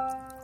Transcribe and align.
Thank 0.00 0.22
you. 0.34 0.39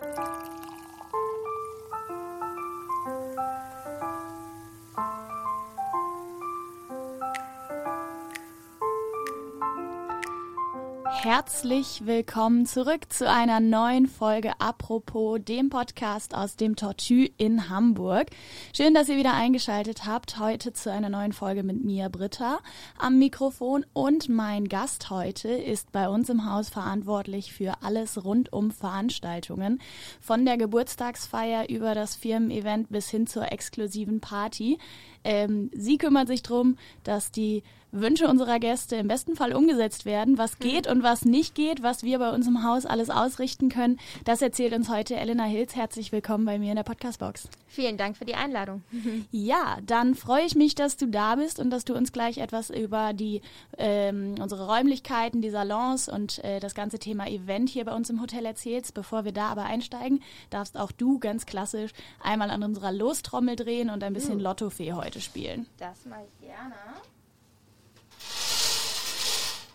Herzlich 11.29 12.07
willkommen 12.07 12.67
zurück 12.67 13.13
zu 13.13 13.29
einer 13.29 13.59
neuen 13.59 14.07
Folge 14.07 14.53
Apropos, 14.61 15.41
dem 15.43 15.71
Podcast 15.71 16.37
aus 16.37 16.55
dem 16.55 16.77
Tortue 16.77 17.31
in 17.37 17.69
Hamburg. 17.69 18.29
Schön, 18.73 18.95
dass 18.95 19.09
ihr 19.09 19.17
wieder 19.17 19.35
eingeschaltet 19.35 20.07
habt. 20.07 20.39
Heute 20.39 20.73
zu 20.73 20.93
einer 20.93 21.09
neuen 21.09 21.33
Folge 21.33 21.65
mit 21.65 21.85
mir, 21.85 22.11
Britta, 22.11 22.61
am 22.97 23.19
Mikrofon. 23.19 23.85
Und 23.93 24.29
mein 24.29 24.69
Gast 24.69 25.11
heute 25.11 25.49
ist 25.49 25.91
bei 25.91 26.09
uns 26.09 26.29
im 26.29 26.49
Haus 26.49 26.69
verantwortlich 26.69 27.53
für 27.53 27.83
alles 27.83 28.25
rund 28.25 28.53
um 28.53 28.71
Veranstaltungen. 28.71 29.81
Von 30.21 30.45
der 30.45 30.57
Geburtstagsfeier 30.57 31.69
über 31.69 31.97
das 31.97 32.15
Firmen-Event 32.15 32.89
bis 32.91 33.11
hin 33.11 33.27
zur 33.27 33.51
exklusiven 33.51 34.21
Party. 34.21 34.79
Ähm, 35.27 35.71
sie 35.75 35.99
kümmert 35.99 36.29
sich 36.29 36.45
darum, 36.45 36.77
dass 37.03 37.33
die 37.33 37.65
Wünsche 38.01 38.29
unserer 38.29 38.59
Gäste 38.59 38.97
im 38.97 39.09
besten 39.09 39.37
Fall 39.37 39.53
umgesetzt 39.53 40.05
werden. 40.05 40.39
Was 40.39 40.59
mhm. 40.59 40.65
geht 40.65 40.87
und 40.87 41.03
was 41.03 41.25
nicht 41.25 41.55
geht, 41.55 41.83
was 41.83 42.03
wir 42.03 42.19
bei 42.19 42.31
uns 42.31 42.47
im 42.47 42.63
Haus 42.63 42.87
alles 42.87 43.11
ausrichten 43.11 43.69
können, 43.69 43.99
das 44.25 44.43
erzählt 44.43 44.73
uns 44.73 44.89
heute 44.89 45.17
Elena 45.17 45.45
Hilz. 45.45 45.75
Herzlich 45.75 46.13
willkommen 46.13 46.45
bei 46.45 46.59
mir 46.59 46.71
in 46.71 46.77
der 46.77 46.83
Podcastbox. 46.83 47.49
Vielen 47.69 47.97
Dank 47.97 48.17
für 48.17 48.25
die 48.25 48.35
Einladung. 48.35 48.83
Ja, 49.31 49.79
dann 49.85 50.15
freue 50.15 50.45
ich 50.45 50.55
mich, 50.55 50.75
dass 50.75 50.97
du 50.97 51.07
da 51.07 51.37
bist 51.37 51.59
und 51.59 51.71
dass 51.71 51.85
du 51.85 51.95
uns 51.95 52.13
gleich 52.13 52.39
etwas 52.39 52.71
über 52.71 53.13
die 53.13 53.41
ähm, 53.77 54.35
unsere 54.41 54.67
Räumlichkeiten, 54.67 55.43
die 55.43 55.51
Salons 55.51 56.09
und 56.09 56.43
äh, 56.45 56.61
das 56.61 56.75
ganze 56.75 56.99
Thema 56.99 57.27
Event 57.27 57.69
hier 57.69 57.85
bei 57.85 57.95
uns 57.95 58.11
im 58.11 58.21
Hotel 58.21 58.45
erzählst. 58.45 58.95
Bevor 58.95 59.25
wir 59.25 59.33
da 59.33 59.49
aber 59.49 59.65
einsteigen, 59.65 60.23
darfst 60.51 60.79
auch 60.79 60.93
du 60.93 61.19
ganz 61.19 61.47
klassisch 61.47 61.93
einmal 62.23 62.51
an 62.51 62.63
unserer 62.63 62.93
Lostrommel 62.93 63.57
drehen 63.57 63.91
und 63.91 64.03
ein 64.03 64.13
bisschen 64.13 64.39
uh. 64.39 64.43
Lottofee 64.43 64.93
heute 64.93 65.16
spielen. 65.21 65.67
Das 65.79 66.05
mache 66.05 66.25
ich 66.25 66.47
gerne. 66.47 66.75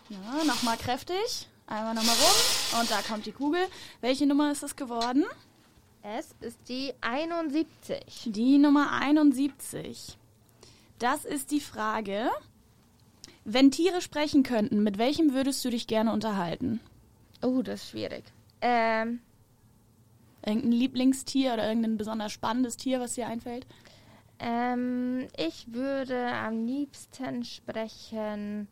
Ja, 0.08 0.44
nochmal 0.44 0.76
kräftig. 0.76 1.48
Einmal 1.66 1.94
nochmal 1.94 2.14
rum. 2.16 2.80
Und 2.80 2.90
da 2.90 3.00
kommt 3.02 3.26
die 3.26 3.32
Kugel. 3.32 3.60
Welche 4.00 4.26
Nummer 4.26 4.52
ist 4.52 4.62
es 4.62 4.76
geworden? 4.76 5.24
Es 6.02 6.34
ist 6.40 6.58
die 6.68 6.92
71. 7.00 8.24
Die 8.26 8.58
Nummer 8.58 8.90
71. 8.92 10.18
Das 10.98 11.24
ist 11.24 11.50
die 11.50 11.60
Frage. 11.60 12.28
Wenn 13.44 13.70
Tiere 13.70 14.00
sprechen 14.00 14.42
könnten, 14.42 14.82
mit 14.82 14.98
welchem 14.98 15.32
würdest 15.32 15.64
du 15.64 15.70
dich 15.70 15.86
gerne 15.86 16.12
unterhalten? 16.12 16.80
Oh, 17.42 17.62
das 17.62 17.82
ist 17.82 17.90
schwierig. 17.90 18.24
Ähm. 18.60 19.20
Irgendein 20.44 20.72
Lieblingstier 20.72 21.54
oder 21.54 21.68
irgendein 21.68 21.96
besonders 21.96 22.32
spannendes 22.32 22.76
Tier, 22.76 23.00
was 23.00 23.14
dir 23.14 23.28
einfällt? 23.28 23.66
Ähm, 24.42 25.28
ich 25.36 25.72
würde 25.72 26.26
am 26.26 26.66
liebsten 26.66 27.44
sprechen 27.44 28.66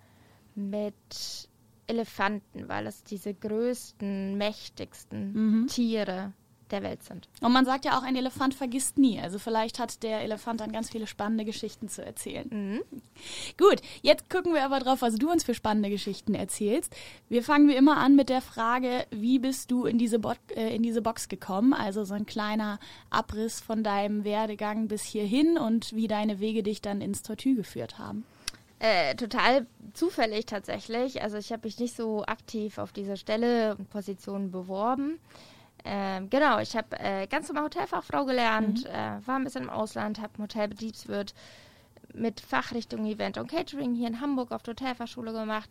mit 0.56 1.48
Elefanten, 1.86 2.68
weil 2.68 2.88
es 2.88 3.04
diese 3.04 3.32
größten, 3.32 4.36
mächtigsten 4.36 5.32
mhm. 5.32 5.66
Tiere 5.68 6.32
der 6.72 6.82
Welt 6.82 7.02
sind. 7.02 7.28
Und 7.40 7.52
man 7.52 7.64
sagt 7.64 7.84
ja 7.84 7.98
auch, 7.98 8.02
ein 8.02 8.16
Elefant 8.16 8.54
vergisst 8.54 8.98
nie. 8.98 9.20
Also 9.20 9.38
vielleicht 9.38 9.78
hat 9.78 10.02
der 10.02 10.20
Elefant 10.20 10.60
dann 10.60 10.72
ganz 10.72 10.90
viele 10.90 11.06
spannende 11.06 11.44
Geschichten 11.44 11.88
zu 11.88 12.04
erzählen. 12.04 12.48
Mhm. 12.50 12.80
Gut, 13.58 13.80
jetzt 14.02 14.30
gucken 14.30 14.54
wir 14.54 14.64
aber 14.64 14.80
drauf, 14.80 15.02
was 15.02 15.16
du 15.16 15.30
uns 15.30 15.44
für 15.44 15.54
spannende 15.54 15.90
Geschichten 15.90 16.34
erzählst. 16.34 16.94
Wir 17.28 17.42
fangen 17.42 17.68
wie 17.68 17.77
immer 17.77 17.96
an 17.96 18.16
mit 18.16 18.28
der 18.28 18.42
Frage, 18.42 19.06
wie 19.10 19.38
bist 19.38 19.70
du 19.70 19.84
in 19.84 19.98
diese, 19.98 20.18
Bo 20.18 20.32
äh, 20.54 20.74
in 20.74 20.82
diese 20.82 21.02
Box 21.02 21.28
gekommen? 21.28 21.72
Also 21.72 22.04
so 22.04 22.14
ein 22.14 22.27
kleiner 22.27 22.78
Abriss 23.10 23.60
von 23.60 23.82
deinem 23.84 24.24
Werdegang 24.24 24.88
bis 24.88 25.02
hierhin 25.02 25.58
und 25.58 25.94
wie 25.94 26.08
deine 26.08 26.40
Wege 26.40 26.62
dich 26.62 26.80
dann 26.80 27.00
ins 27.00 27.22
Tortue 27.22 27.55
geführt 27.55 27.98
haben. 27.98 28.24
Äh, 28.83 29.14
total 29.14 29.66
zufällig 29.92 30.46
tatsächlich. 30.46 31.22
Also 31.22 31.36
ich 31.36 31.52
habe 31.52 31.66
mich 31.66 31.78
nicht 31.78 31.95
so 31.95 32.24
aktiv 32.24 32.78
auf 32.78 32.92
dieser 32.92 33.16
Stelle 33.16 33.77
und 33.77 33.90
Position 33.90 34.50
beworben. 34.50 35.18
Ähm, 35.85 36.29
genau, 36.30 36.58
ich 36.58 36.77
habe 36.77 36.98
äh, 36.98 37.27
ganz 37.27 37.48
normal 37.48 37.64
Hotelfachfrau 37.64 38.24
gelernt, 38.24 38.85
mhm. 38.85 38.91
äh, 38.91 39.27
war 39.27 39.36
ein 39.36 39.45
bisschen 39.45 39.64
im 39.64 39.70
Ausland, 39.70 40.20
habe 40.20 40.42
Hotelbetriebswirt 40.42 41.35
mit 42.13 42.41
Fachrichtung 42.41 43.07
Event 43.07 43.39
und 43.39 43.51
Catering 43.51 43.95
hier 43.95 44.08
in 44.08 44.20
Hamburg 44.20 44.52
auf 44.52 44.63
der 44.63 44.73
Hotelfachschule 44.73 45.33
gemacht 45.33 45.70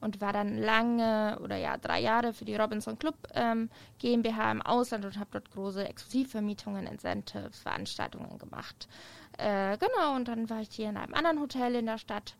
und 0.00 0.20
war 0.20 0.32
dann 0.32 0.58
lange 0.58 1.38
oder 1.42 1.56
ja 1.56 1.76
drei 1.76 2.00
Jahre 2.00 2.32
für 2.32 2.44
die 2.44 2.56
Robinson 2.56 2.98
Club 2.98 3.16
ähm, 3.34 3.70
GmbH 3.98 4.52
im 4.52 4.62
Ausland 4.62 5.04
und 5.04 5.18
habe 5.18 5.30
dort 5.32 5.50
große 5.52 5.86
Exklusivvermietungen, 5.86 6.86
Incentives, 6.86 7.60
Veranstaltungen 7.60 8.38
gemacht. 8.38 8.88
Äh, 9.38 9.78
genau, 9.78 10.14
und 10.14 10.28
dann 10.28 10.50
war 10.50 10.60
ich 10.60 10.70
hier 10.70 10.88
in 10.88 10.96
einem 10.96 11.14
anderen 11.14 11.40
Hotel 11.40 11.74
in 11.76 11.86
der 11.86 11.98
Stadt 11.98 12.34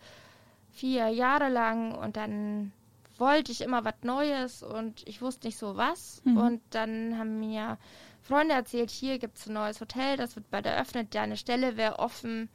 vier 0.71 1.09
Jahre 1.09 1.49
lang 1.49 1.95
und 1.95 2.17
dann 2.17 2.73
wollte 3.19 3.53
ich 3.53 3.61
immer 3.61 3.85
was 3.85 3.95
Neues 4.03 4.63
und 4.63 5.07
ich 5.07 5.23
wusste 5.23 5.47
nicht 5.47 5.59
so 5.59 5.77
was. 5.77 6.23
Mhm. 6.25 6.37
Und 6.37 6.63
dann 6.71 7.19
haben 7.19 7.41
mir 7.41 7.79
Freunde 8.23 8.55
erzählt, 8.55 8.91
hier 8.91 9.19
gibt 9.19 9.39
es 9.39 9.47
ein 9.47 9.55
neues 9.55 9.81
Hotel, 9.81 10.17
das 10.17 10.37
wird 10.37 10.51
bald 10.51 10.67
eröffnet, 10.67 11.15
deine 11.15 11.37
Stelle 11.37 11.77
wäre 11.77 11.99
offen. 11.99 12.49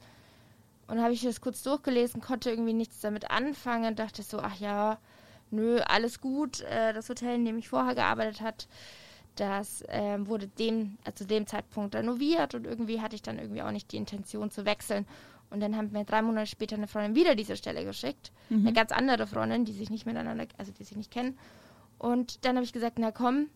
Und 0.86 1.00
habe 1.00 1.14
ich 1.14 1.22
das 1.22 1.40
kurz 1.40 1.62
durchgelesen, 1.62 2.20
konnte 2.20 2.50
irgendwie 2.50 2.74
nichts 2.74 3.00
damit 3.00 3.30
anfangen, 3.30 3.96
dachte 3.96 4.22
so, 4.22 4.40
ach 4.40 4.58
ja, 4.58 4.98
nö, 5.50 5.80
alles 5.86 6.20
gut. 6.20 6.60
Äh, 6.60 6.92
das 6.92 7.08
Hotel, 7.08 7.36
in 7.36 7.44
dem 7.44 7.58
ich 7.58 7.68
vorher 7.68 7.94
gearbeitet 7.94 8.40
hat, 8.40 8.68
das 9.36 9.82
ähm, 9.88 10.26
wurde 10.26 10.48
dem, 10.48 10.98
also 11.04 11.24
dem 11.24 11.46
Zeitpunkt 11.46 11.94
renoviert 11.94 12.54
und 12.54 12.66
irgendwie 12.66 13.00
hatte 13.00 13.14
ich 13.14 13.22
dann 13.22 13.38
irgendwie 13.38 13.62
auch 13.62 13.70
nicht 13.70 13.90
die 13.92 13.96
Intention 13.96 14.50
zu 14.50 14.66
wechseln. 14.66 15.06
Und 15.52 15.60
dann 15.60 15.76
haben 15.76 15.92
mir 15.92 16.04
drei 16.04 16.22
Monate 16.22 16.46
später 16.46 16.76
eine 16.76 16.88
Freundin 16.88 17.14
wieder 17.14 17.34
diese 17.34 17.56
Stelle 17.56 17.84
geschickt. 17.84 18.32
Mhm. 18.48 18.66
Eine 18.66 18.72
ganz 18.72 18.90
andere 18.90 19.26
Freundin, 19.26 19.66
die 19.66 19.72
sich 19.72 19.90
nicht 19.90 20.06
miteinander, 20.06 20.46
also 20.56 20.72
die 20.72 20.84
sich 20.84 20.96
nicht 20.96 21.10
kennen. 21.10 21.38
Und 21.98 22.44
dann 22.46 22.56
habe 22.56 22.64
ich 22.64 22.72
gesagt, 22.72 22.98
na 22.98 23.12
komm, 23.12 23.48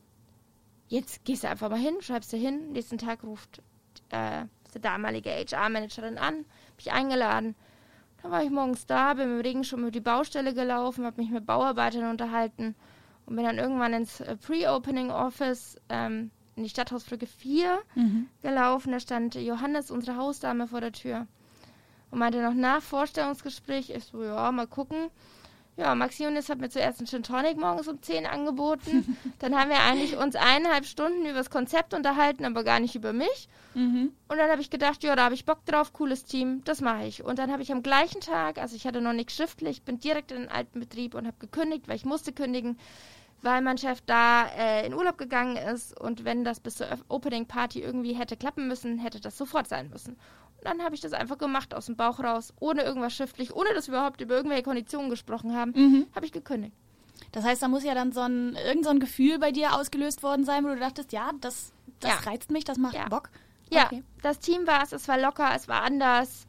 jetzt 0.89 1.25
gehst 1.25 1.45
du 1.45 1.49
einfach 1.49 1.71
mal 1.71 1.79
hin, 1.79 1.97
schreibst 2.01 2.33
du 2.35 2.37
hin. 2.37 2.73
Nächsten 2.73 2.99
Tag 2.99 3.25
ruft 3.25 3.62
äh, 4.11 4.45
die 4.75 4.81
damalige 4.81 5.31
HR-Managerin 5.31 6.19
an, 6.19 6.45
mich 6.77 6.93
eingeladen. 6.93 7.56
Dann 8.23 8.31
war 8.31 8.43
ich 8.43 8.51
morgens 8.51 8.85
da, 8.85 9.15
bin 9.15 9.31
im 9.31 9.41
Regen 9.41 9.65
schon 9.65 9.81
über 9.81 9.91
die 9.91 10.01
Baustelle 10.01 10.53
gelaufen, 10.53 11.06
habe 11.06 11.21
mich 11.21 11.31
mit 11.31 11.47
Bauarbeitern 11.47 12.11
unterhalten 12.11 12.75
und 13.25 13.37
bin 13.37 13.45
dann 13.47 13.56
irgendwann 13.56 13.95
ins 13.95 14.21
äh, 14.21 14.37
Pre-Opening 14.37 15.11
Office 15.11 15.81
ähm, 15.89 16.31
in 16.56 16.62
die 16.65 16.69
Stadthausbrücke 16.69 17.27
4 17.27 17.79
mhm. 17.95 18.29
gelaufen. 18.43 18.93
Da 18.93 19.01
stand 19.01 19.35
Johannes, 19.35 19.91
unsere 19.91 20.19
Hausdame, 20.19 20.67
vor 20.67 20.83
der 20.83 20.93
Tür 20.93 21.27
und 22.16 22.21
meinte 22.21 22.41
noch 22.41 22.54
nach 22.54 22.81
Vorstellungsgespräch, 22.81 23.91
ich 23.91 24.04
so, 24.06 24.25
ja, 24.25 24.50
mal 24.50 24.66
gucken. 24.66 25.10
Ja, 25.77 25.94
Maxi 25.94 26.22
Maxionis 26.22 26.49
hat 26.49 26.59
mir 26.59 26.71
zuerst 26.71 26.99
einen 26.99 27.09
Gin 27.09 27.22
Tonic 27.22 27.59
morgens 27.59 27.88
um 27.88 28.00
10 28.00 28.25
angeboten. 28.25 29.19
Dann 29.38 29.54
haben 29.54 29.69
wir 29.69 29.81
eigentlich 29.81 30.16
uns 30.16 30.34
eineinhalb 30.34 30.87
Stunden 30.87 31.26
über 31.26 31.34
das 31.34 31.50
Konzept 31.50 31.93
unterhalten, 31.93 32.47
aber 32.47 32.65
gar 32.65 32.81
nicht 32.81 32.94
über 32.94 33.12
mich. 33.12 33.50
Mhm. 33.75 34.12
Und 34.28 34.38
dann 34.38 34.50
habe 34.50 34.62
ich 34.62 34.71
gedacht, 34.71 35.05
ja, 35.05 35.15
da 35.15 35.25
habe 35.25 35.34
ich 35.34 35.44
Bock 35.44 35.62
drauf, 35.66 35.93
cooles 35.93 36.25
Team, 36.25 36.62
das 36.65 36.81
mache 36.81 37.05
ich. 37.05 37.22
Und 37.22 37.38
dann 37.38 37.53
habe 37.53 37.62
ich 37.62 37.71
am 37.71 37.82
gleichen 37.82 38.22
Tag, 38.22 38.56
also 38.56 38.75
ich 38.75 38.87
hatte 38.87 39.03
noch 39.03 39.12
nichts 39.12 39.37
schriftlich, 39.37 39.82
bin 39.82 39.99
direkt 39.99 40.32
in 40.32 40.38
den 40.38 40.50
alten 40.50 40.81
Betrieb 40.81 41.15
und 41.15 41.26
habe 41.26 41.37
gekündigt, 41.38 41.87
weil 41.87 41.97
ich 41.97 42.06
musste 42.06 42.32
kündigen, 42.32 42.78
weil 43.43 43.60
mein 43.60 43.76
Chef 43.76 44.00
da 44.06 44.47
äh, 44.47 44.87
in 44.87 44.94
Urlaub 44.94 45.19
gegangen 45.19 45.59
ist 45.59 46.00
und 46.00 46.25
wenn 46.25 46.43
das 46.43 46.60
bis 46.60 46.76
zur 46.76 46.87
Opening 47.09 47.44
Party 47.44 47.82
irgendwie 47.82 48.15
hätte 48.15 48.38
klappen 48.38 48.66
müssen, 48.66 48.99
hätte 48.99 49.21
das 49.21 49.37
sofort 49.37 49.69
sein 49.69 49.91
müssen. 49.91 50.16
Dann 50.66 50.82
habe 50.82 50.97
ich 50.97 51.00
das 51.00 51.12
einfach 51.12 51.38
gemacht 51.38 51.75
aus 51.75 51.87
dem 51.87 51.94
Bauch 51.94 52.19
raus, 52.19 52.53
ohne 52.59 52.82
irgendwas 52.82 53.15
schriftlich, 53.15 53.54
ohne 53.54 53.72
dass 53.72 53.87
wir 53.87 53.94
überhaupt 53.94 54.21
über 54.21 54.34
irgendwelche 54.34 54.65
Konditionen 54.65 55.10
gesprochen 55.10 55.54
haben, 55.54 55.72
mhm. 55.77 56.06
habe 56.12 56.27
ich 56.27 56.32
gekündigt. 56.32 56.75
Das 57.31 57.44
heißt, 57.44 57.62
da 57.62 57.69
muss 57.69 57.84
ja 57.84 57.94
dann 57.94 58.10
so 58.10 58.22
ein 58.22 58.56
irgend 58.56 58.84
so 58.84 58.91
ein 58.91 58.99
Gefühl 58.99 59.38
bei 59.38 59.53
dir 59.53 59.75
ausgelöst 59.75 60.25
worden 60.25 60.44
sein, 60.44 60.65
wo 60.65 60.69
du 60.69 60.76
dachtest, 60.76 61.12
ja, 61.12 61.31
das, 61.41 61.73
das 62.00 62.11
ja. 62.11 62.31
reizt 62.31 62.50
mich, 62.50 62.64
das 62.64 62.79
macht 62.79 62.96
ja. 62.96 63.08
Bock. 63.08 63.31
Ja, 63.70 63.85
okay. 63.87 64.02
das 64.23 64.41
Team 64.41 64.67
war 64.67 64.82
es, 64.82 64.91
es 64.91 65.06
war 65.06 65.20
locker, 65.20 65.52
es 65.55 65.69
war 65.69 65.82
anders. 65.82 66.49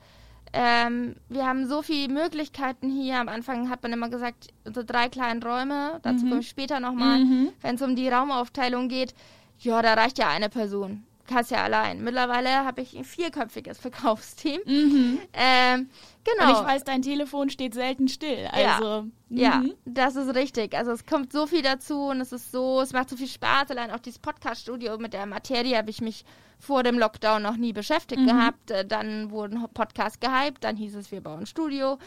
Ähm, 0.51 1.15
wir 1.29 1.45
haben 1.45 1.67
so 1.67 1.83
viele 1.83 2.11
Möglichkeiten 2.11 2.89
hier. 2.89 3.19
Am 3.19 3.29
Anfang 3.29 3.69
hat 3.69 3.83
man 3.83 3.93
immer 3.93 4.09
gesagt, 4.09 4.47
unsere 4.65 4.83
drei 4.83 5.09
kleinen 5.09 5.43
Räume, 5.43 5.99
dazu 6.01 6.25
mhm. 6.25 6.29
komme 6.29 6.41
ich 6.41 6.49
später 6.49 6.79
nochmal, 6.79 7.19
mhm. 7.19 7.49
wenn 7.61 7.75
es 7.75 7.83
um 7.83 7.95
die 7.95 8.09
Raumaufteilung 8.09 8.89
geht. 8.89 9.13
Ja, 9.59 9.83
da 9.83 9.93
reicht 9.93 10.17
ja 10.17 10.29
eine 10.29 10.49
Person. 10.49 11.03
Kannst 11.27 11.51
ja 11.51 11.63
allein. 11.63 12.03
Mittlerweile 12.03 12.65
habe 12.65 12.81
ich 12.81 12.97
ein 12.97 13.03
vierköpfiges 13.03 13.77
Verkaufsteam. 13.79 14.61
Mhm. 14.65 15.19
Ähm, 15.33 15.89
genau. 16.23 16.49
Und 16.49 16.61
ich 16.61 16.73
weiß, 16.73 16.83
dein 16.85 17.01
Telefon 17.01 17.49
steht 17.49 17.73
selten 17.73 18.07
still. 18.07 18.47
Also, 18.51 19.07
ja. 19.29 19.41
ja, 19.41 19.57
mhm. 19.57 19.73
das 19.83 20.15
ist 20.15 20.33
richtig. 20.35 20.73
Also 20.73 20.91
es 20.91 21.05
kommt 21.05 21.33
so 21.33 21.45
viel 21.45 21.61
dazu 21.61 22.05
und 22.05 22.21
es 22.21 22.31
ist 22.31 22.51
so, 22.51 22.79
es 22.79 22.93
macht 22.93 23.09
so 23.09 23.17
viel 23.17 23.27
Spaß. 23.27 23.69
Allein 23.71 23.91
auch 23.91 23.99
dieses 23.99 24.19
Podcast-Studio 24.19 24.97
mit 24.97 25.11
der 25.11 25.25
Materie 25.25 25.77
habe 25.77 25.89
ich 25.89 25.99
mich 25.99 26.23
vor 26.59 26.83
dem 26.83 26.97
Lockdown 26.97 27.43
noch 27.43 27.57
nie 27.57 27.73
beschäftigt 27.73 28.21
mhm. 28.21 28.27
gehabt. 28.27 28.71
Äh, 28.71 28.85
dann 28.85 29.29
wurden 29.29 29.61
Podcasts 29.73 30.21
gehypt, 30.21 30.63
dann 30.63 30.77
hieß 30.77 30.95
es, 30.95 31.11
wir 31.11 31.21
bauen 31.21 31.41
ein 31.41 31.45
Studio. 31.45 31.97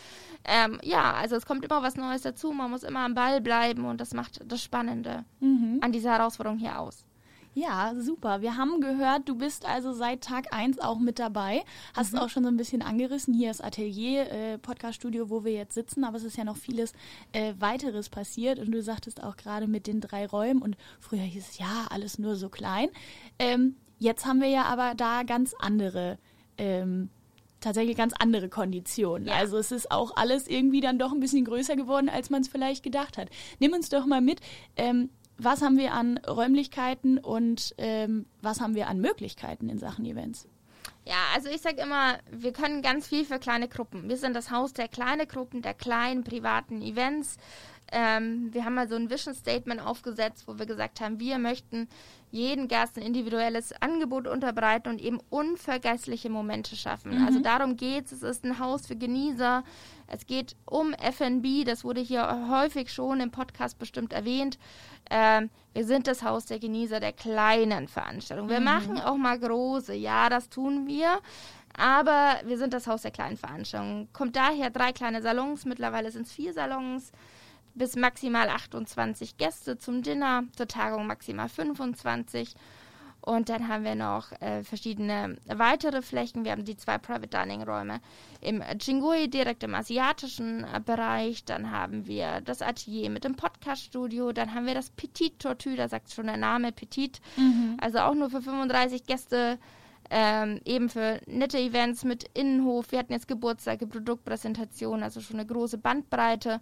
Ähm, 0.45 0.81
ja, 0.83 1.13
also 1.13 1.37
es 1.37 1.45
kommt 1.45 1.63
immer 1.65 1.83
was 1.83 1.97
Neues 1.97 2.23
dazu. 2.23 2.53
Man 2.53 2.71
muss 2.71 2.85
immer 2.85 3.01
am 3.01 3.15
Ball 3.15 3.43
bleiben 3.43 3.85
und 3.85 4.01
das 4.01 4.15
macht 4.15 4.41
das 4.45 4.63
Spannende 4.63 5.27
mhm. 5.41 5.79
an 5.83 5.93
dieser 5.93 6.13
Herausforderung 6.13 6.59
hier 6.59 6.81
aus. 6.81 7.05
Ja, 7.55 7.95
super. 7.99 8.43
Wir 8.43 8.57
haben 8.57 8.81
gehört, 8.81 9.29
du 9.29 9.35
bist 9.35 9.67
also 9.67 9.93
seit 9.93 10.23
Tag 10.23 10.55
1 10.55 10.79
auch 10.79 11.01
mit 11.01 11.19
dabei. 11.19 11.63
Hast 11.95 12.13
mhm. 12.13 12.21
auch 12.21 12.29
schon 12.29 12.45
so 12.45 12.49
ein 12.49 12.57
bisschen 12.57 12.81
angerissen. 12.81 13.35
Hier 13.35 13.51
ist 13.51 13.63
Atelier, 13.63 14.31
äh, 14.31 14.59
Podcast-Studio, 14.59 15.31
wo 15.31 15.45
wir 15.45 15.53
jetzt 15.53 15.75
sitzen, 15.75 16.05
aber 16.05 16.17
es 16.17 16.25
ist 16.25 16.37
ja 16.37 16.45
noch 16.45 16.57
vieles 16.57 16.93
äh, 17.33 17.55
weiteres 17.59 18.09
passiert. 18.09 18.61
Und 18.61 18.71
du 18.71 18.81
sagtest 18.83 19.23
auch 19.23 19.37
gerade 19.37 19.67
mit 19.67 19.89
den 19.89 20.01
drei 20.01 20.27
Räumen 20.27 20.63
und 20.63 20.77
früher 21.01 21.23
hieß 21.23 21.49
es 21.51 21.59
ja, 21.59 21.89
alles 21.91 22.21
nur 22.21 22.37
so 22.37 22.49
klein. 22.49 22.89
Ähm, 23.41 23.75
jetzt 23.99 24.27
haben 24.27 24.41
wir 24.41 24.49
ja 24.49 24.65
aber 24.65 24.95
da 24.95 25.25
ganz 25.25 25.55
andere 25.59 26.19
ähm, 26.57 27.11
tatsächlich 27.61 27.97
ganz 27.97 28.15
andere 28.19 28.49
Konditionen. 28.49 29.29
Ja. 29.29 29.35
Also 29.35 29.59
es 29.59 29.73
ist 29.73 29.91
auch 29.91 30.17
alles 30.17 30.47
irgendwie 30.47 30.81
dann 30.81 30.99
doch 30.99 31.13
ein 31.13 31.21
bisschen 31.21 31.45
größer 31.45 31.77
geworden, 31.77 32.09
als 32.09 32.31
man 32.31 32.43
es 32.43 32.49
vielleicht 32.49 32.83
gedacht 32.83 33.19
hat. 33.19 33.29
Nimm 33.59 33.73
uns 33.73 33.89
doch 33.89 34.07
mal 34.07 34.21
mit, 34.21 34.41
ähm, 34.77 35.11
was 35.43 35.63
haben 35.63 35.79
wir 35.79 35.93
an 35.93 36.19
Räumlichkeiten 36.19 37.19
und 37.19 37.75
ähm, 37.79 38.27
was 38.43 38.61
haben 38.61 38.75
wir 38.75 38.89
an 38.89 39.01
Möglichkeiten 39.01 39.69
in 39.69 39.79
Sachen 39.79 40.05
Events? 40.05 40.47
Ja, 41.07 41.17
also 41.35 41.49
ich 41.49 41.61
sage 41.61 41.81
immer, 41.81 42.19
wir 42.31 42.53
können 42.53 42.83
ganz 42.83 43.09
viel 43.09 43.25
für 43.25 43.39
kleine 43.39 43.69
Gruppen. 43.69 44.09
Wir 44.09 44.17
sind 44.17 44.37
das 44.37 44.51
Haus 44.51 44.73
der 44.73 44.87
kleinen 44.87 45.27
Gruppen, 45.27 45.63
der 45.63 45.75
kleinen 45.75 46.25
privaten 46.25 46.83
Events. 46.83 47.37
Ähm, 47.93 48.53
wir 48.53 48.65
haben 48.65 48.75
mal 48.75 48.89
so 48.89 48.95
ein 48.95 49.11
Vision 49.11 49.35
Statement 49.35 49.81
aufgesetzt, 49.81 50.45
wo 50.47 50.59
wir 50.59 50.67
gesagt 50.67 51.01
haben, 51.01 51.19
wir 51.19 51.39
möchten 51.39 51.89
jeden 52.31 52.69
Gast 52.69 52.97
ein 52.97 53.03
individuelles 53.03 53.73
Angebot 53.81 54.29
unterbreiten 54.29 54.89
und 54.89 55.01
eben 55.01 55.19
unvergessliche 55.31 56.31
Momente 56.31 56.77
schaffen. 56.77 57.19
Mhm. 57.19 57.27
Also 57.27 57.41
darum 57.41 57.77
geht 57.77 58.07
es. 58.07 58.13
Es 58.13 58.23
ist 58.23 58.45
ein 58.45 58.61
Haus 58.61 58.87
für 58.87 58.95
Genießer. 58.95 59.65
Es 60.07 60.27
geht 60.27 60.55
um 60.65 60.93
FNB. 60.95 61.65
Das 61.65 61.83
wurde 61.83 62.01
hier 62.01 62.49
häufig 62.49 62.93
schon 62.93 63.21
im 63.21 63.33
Podcast 63.33 63.79
bestimmt 63.79 64.13
erwähnt. 64.13 64.59
Ähm, 65.11 65.51
wir 65.75 65.85
sind 65.85 66.07
das 66.07 66.23
Haus 66.23 66.47
der 66.47 66.61
Genießer 66.61 67.01
der 67.01 67.13
kleinen 67.13 67.89
Veranstaltungen. 67.89 68.51
Wir 68.51 68.61
mhm. 68.61 68.67
machen 68.67 69.01
auch 69.01 69.17
mal 69.17 69.39
große. 69.39 69.95
Ja, 69.95 70.29
das 70.29 70.49
tun 70.49 70.87
wir. 70.87 71.19
Aber 71.77 72.37
wir 72.45 72.59
sind 72.59 72.75
das 72.75 72.87
Haus 72.87 73.03
der 73.03 73.11
kleinen 73.11 73.37
Veranstaltungen. 73.37 74.09
Kommt 74.13 74.37
daher 74.37 74.71
drei 74.71 74.93
kleine 74.93 75.23
Salons. 75.23 75.65
Mittlerweile 75.65 76.13
sind 76.13 76.27
es 76.27 76.33
vier 76.33 76.53
Salons 76.53 77.11
bis 77.75 77.97
maximal 77.97 78.49
28 78.49 79.37
Gäste 79.37 79.79
zum 79.79 80.03
Dinner, 80.03 80.45
zur 80.57 80.69
Tagung 80.69 81.07
maximal 81.07 81.49
25. 81.49 82.55
Und 83.23 83.51
dann 83.51 83.69
haben 83.69 83.85
wir 83.85 83.95
noch 83.95 84.33
äh, 84.41 84.65
verschiedene 84.65 85.37
weitere 85.47 86.01
Flächen. 86.01 86.45
Wir 86.45 86.53
haben 86.53 86.65
die 86.65 86.77
zwei 86.77 86.97
Private 86.97 87.29
Dining 87.29 87.63
Räume 87.63 88.01
im 88.41 88.63
Jingui, 88.81 89.29
direkt 89.29 89.63
im 89.63 89.75
asiatischen 89.75 90.65
äh, 90.65 90.81
Bereich. 90.85 91.45
Dann 91.45 91.71
haben 91.71 92.07
wir 92.07 92.41
das 92.41 92.63
Atelier 92.63 93.11
mit 93.11 93.25
dem 93.25 93.37
Podcast-Studio. 93.37 94.33
Dann 94.33 94.55
haben 94.55 94.67
wir 94.67 94.75
das 94.75 94.91
Petit 94.91 95.39
Tortue, 95.39 95.77
da 95.77 95.89
sagt 95.89 96.11
schon 96.13 96.27
der 96.27 96.39
Name 96.39 96.73
Petit. 96.73 97.21
Mhm. 97.37 97.77
Also 97.81 97.99
auch 97.99 98.15
nur 98.15 98.31
für 98.31 98.41
35 98.41 99.05
Gäste. 99.05 99.59
Ähm, 100.13 100.61
eben 100.65 100.89
für 100.89 101.21
nette 101.27 101.59
Events 101.59 102.03
mit 102.05 102.25
Innenhof. 102.35 102.91
Wir 102.91 102.99
hatten 102.99 103.13
jetzt 103.13 103.29
Geburtstage, 103.29 103.87
Produktpräsentation, 103.87 105.05
also 105.05 105.21
schon 105.21 105.39
eine 105.39 105.47
große 105.47 105.79
Bandbreite. 105.79 106.61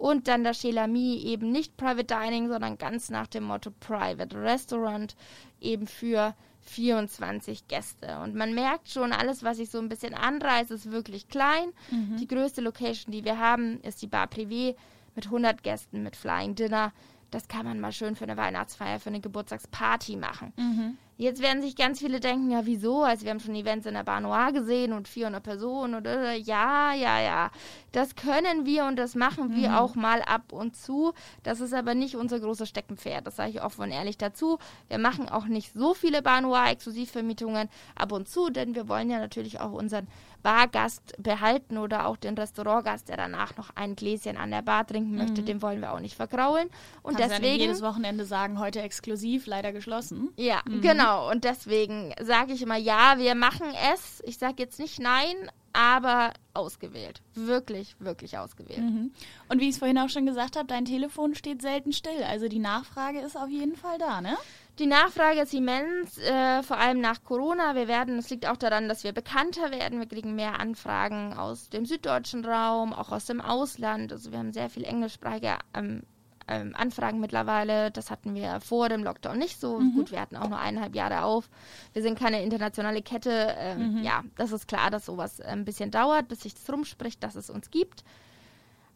Und 0.00 0.28
dann 0.28 0.44
das 0.44 0.60
Chelami 0.60 1.18
eben 1.26 1.52
nicht 1.52 1.76
Private 1.76 2.04
Dining, 2.04 2.48
sondern 2.48 2.78
ganz 2.78 3.10
nach 3.10 3.26
dem 3.26 3.44
Motto 3.44 3.70
Private 3.70 4.34
Restaurant, 4.34 5.14
eben 5.60 5.86
für 5.86 6.34
24 6.62 7.68
Gäste. 7.68 8.18
Und 8.20 8.34
man 8.34 8.54
merkt 8.54 8.88
schon, 8.88 9.12
alles, 9.12 9.42
was 9.42 9.58
ich 9.58 9.68
so 9.68 9.78
ein 9.78 9.90
bisschen 9.90 10.14
anreiße, 10.14 10.72
ist 10.72 10.90
wirklich 10.90 11.28
klein. 11.28 11.74
Mhm. 11.90 12.16
Die 12.16 12.26
größte 12.26 12.62
Location, 12.62 13.12
die 13.12 13.26
wir 13.26 13.38
haben, 13.38 13.78
ist 13.82 14.00
die 14.00 14.06
Bar 14.06 14.28
Privé 14.28 14.74
mit 15.14 15.26
100 15.26 15.62
Gästen, 15.62 16.02
mit 16.02 16.16
Flying 16.16 16.54
Dinner. 16.54 16.94
Das 17.30 17.46
kann 17.46 17.66
man 17.66 17.78
mal 17.78 17.92
schön 17.92 18.16
für 18.16 18.24
eine 18.24 18.38
Weihnachtsfeier, 18.38 19.00
für 19.00 19.10
eine 19.10 19.20
Geburtstagsparty 19.20 20.16
machen. 20.16 20.54
Mhm. 20.56 20.96
Jetzt 21.20 21.42
werden 21.42 21.60
sich 21.60 21.76
ganz 21.76 21.98
viele 21.98 22.18
denken, 22.18 22.50
ja, 22.50 22.64
wieso? 22.64 23.02
Also 23.02 23.24
wir 23.24 23.30
haben 23.30 23.40
schon 23.40 23.54
Events 23.54 23.84
in 23.84 23.92
der 23.92 24.04
Bar 24.04 24.22
Noir 24.22 24.52
gesehen 24.52 24.94
und 24.94 25.06
400 25.06 25.42
Personen 25.42 25.94
und 25.94 26.06
äh, 26.06 26.36
ja, 26.36 26.94
ja, 26.94 27.20
ja. 27.20 27.50
Das 27.92 28.16
können 28.16 28.64
wir 28.64 28.86
und 28.86 28.96
das 28.96 29.14
machen 29.14 29.54
wir 29.54 29.68
mhm. 29.68 29.74
auch 29.74 29.94
mal 29.96 30.22
ab 30.22 30.50
und 30.50 30.76
zu. 30.76 31.12
Das 31.42 31.60
ist 31.60 31.74
aber 31.74 31.94
nicht 31.94 32.16
unser 32.16 32.40
großes 32.40 32.70
Steckenpferd. 32.70 33.26
Das 33.26 33.36
sage 33.36 33.50
ich 33.50 33.62
offen 33.62 33.82
und 33.82 33.90
ehrlich 33.90 34.16
dazu. 34.16 34.58
Wir 34.88 34.96
machen 34.96 35.28
auch 35.28 35.44
nicht 35.44 35.74
so 35.74 35.92
viele 35.92 36.22
Bar 36.22 36.40
Noir 36.40 36.70
Exklusivvermietungen 36.70 37.68
ab 37.96 38.12
und 38.12 38.26
zu, 38.26 38.48
denn 38.48 38.74
wir 38.74 38.88
wollen 38.88 39.10
ja 39.10 39.18
natürlich 39.18 39.60
auch 39.60 39.72
unseren 39.72 40.08
Bargast 40.42 41.14
behalten 41.18 41.76
oder 41.76 42.06
auch 42.06 42.16
den 42.16 42.34
Restaurantgast, 42.34 43.08
der 43.10 43.18
danach 43.18 43.58
noch 43.58 43.70
ein 43.74 43.94
Gläschen 43.94 44.36
an 44.36 44.50
der 44.50 44.62
Bar 44.62 44.86
trinken 44.86 45.16
möchte, 45.16 45.42
mhm. 45.42 45.46
den 45.46 45.60
wollen 45.60 45.80
wir 45.80 45.92
auch 45.92 46.00
nicht 46.00 46.16
vergraulen. 46.16 46.70
Und 47.02 47.18
Kannst 47.18 47.36
deswegen 47.36 47.60
ja 47.60 47.66
jedes 47.66 47.82
Wochenende 47.82 48.24
sagen, 48.24 48.58
heute 48.58 48.80
exklusiv, 48.80 49.46
leider 49.46 49.72
geschlossen. 49.72 50.30
Ja, 50.36 50.62
mhm. 50.66 50.80
genau. 50.80 51.09
Und 51.18 51.44
deswegen 51.44 52.14
sage 52.20 52.52
ich 52.52 52.62
immer, 52.62 52.76
ja, 52.76 53.18
wir 53.18 53.34
machen 53.34 53.66
es. 53.92 54.22
Ich 54.24 54.38
sage 54.38 54.56
jetzt 54.58 54.78
nicht 54.78 54.98
nein, 54.98 55.34
aber 55.72 56.32
ausgewählt. 56.54 57.22
Wirklich, 57.34 57.94
wirklich 57.98 58.38
ausgewählt. 58.38 58.80
Mhm. 58.80 59.12
Und 59.48 59.60
wie 59.60 59.64
ich 59.64 59.74
es 59.74 59.78
vorhin 59.78 59.98
auch 59.98 60.08
schon 60.08 60.26
gesagt 60.26 60.56
habe, 60.56 60.66
dein 60.66 60.84
Telefon 60.84 61.34
steht 61.34 61.62
selten 61.62 61.92
still. 61.92 62.22
Also 62.24 62.48
die 62.48 62.58
Nachfrage 62.58 63.20
ist 63.20 63.36
auf 63.36 63.48
jeden 63.48 63.76
Fall 63.76 63.98
da, 63.98 64.20
ne? 64.20 64.36
Die 64.78 64.86
Nachfrage 64.86 65.40
ist 65.42 65.52
immens, 65.52 66.16
äh, 66.18 66.62
vor 66.62 66.78
allem 66.78 67.00
nach 67.00 67.22
Corona. 67.22 67.74
Wir 67.74 67.86
werden, 67.86 68.18
es 68.18 68.30
liegt 68.30 68.46
auch 68.46 68.56
daran, 68.56 68.88
dass 68.88 69.04
wir 69.04 69.12
bekannter 69.12 69.70
werden. 69.70 69.98
Wir 69.98 70.06
kriegen 70.06 70.34
mehr 70.34 70.58
Anfragen 70.58 71.34
aus 71.34 71.68
dem 71.68 71.84
süddeutschen 71.84 72.44
Raum, 72.44 72.94
auch 72.94 73.12
aus 73.12 73.26
dem 73.26 73.40
Ausland. 73.40 74.12
Also 74.12 74.32
wir 74.32 74.38
haben 74.38 74.52
sehr 74.52 74.70
viel 74.70 74.84
englischsprachige 74.84 75.58
ähm, 75.74 76.02
ähm, 76.50 76.74
Anfragen 76.76 77.20
mittlerweile. 77.20 77.90
Das 77.90 78.10
hatten 78.10 78.34
wir 78.34 78.60
vor 78.60 78.88
dem 78.88 79.04
Lockdown 79.04 79.38
nicht 79.38 79.60
so. 79.60 79.78
Mhm. 79.78 79.94
Gut, 79.94 80.10
wir 80.10 80.20
hatten 80.20 80.36
auch 80.36 80.48
nur 80.48 80.58
eineinhalb 80.58 80.94
Jahre 80.94 81.22
auf. 81.22 81.48
Wir 81.92 82.02
sind 82.02 82.18
keine 82.18 82.42
internationale 82.42 83.02
Kette. 83.02 83.54
Ähm, 83.56 83.98
mhm. 83.98 84.02
Ja, 84.02 84.24
das 84.36 84.52
ist 84.52 84.68
klar, 84.68 84.90
dass 84.90 85.06
sowas 85.06 85.40
ein 85.40 85.64
bisschen 85.64 85.90
dauert, 85.90 86.28
bis 86.28 86.40
sich 86.40 86.54
das 86.54 86.70
rumspricht, 86.70 87.22
dass 87.22 87.36
es 87.36 87.48
uns 87.48 87.70
gibt. 87.70 88.04